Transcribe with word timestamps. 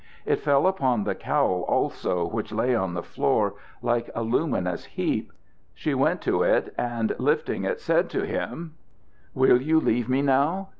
It 0.25 0.39
fell 0.39 0.65
upon 0.65 1.03
the 1.03 1.13
cowl 1.13 1.61
also, 1.67 2.25
which 2.27 2.51
lay 2.51 2.73
on 2.73 2.95
the 2.95 3.03
floor 3.03 3.53
like 3.83 4.09
a 4.15 4.23
luminous 4.23 4.85
heap. 4.85 5.31
She 5.75 5.93
went 5.93 6.23
to 6.23 6.41
it, 6.41 6.73
and, 6.75 7.13
lifting 7.19 7.65
it, 7.65 7.79
said 7.79 8.09
to 8.09 8.25
him: 8.25 8.73
"Will 9.35 9.61
you 9.61 9.79
leave 9.79 10.09
me 10.09 10.23
now? 10.23 10.69